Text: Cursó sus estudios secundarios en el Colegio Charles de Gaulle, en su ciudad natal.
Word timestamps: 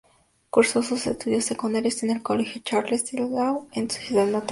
Cursó 0.49 0.81
sus 0.81 1.05
estudios 1.05 1.45
secundarios 1.45 2.01
en 2.01 2.09
el 2.09 2.23
Colegio 2.23 2.63
Charles 2.65 3.11
de 3.11 3.19
Gaulle, 3.19 3.67
en 3.73 3.87
su 3.87 4.01
ciudad 4.01 4.25
natal. 4.25 4.49